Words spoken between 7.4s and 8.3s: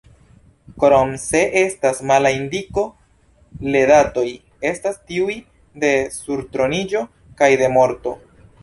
kaj de morto.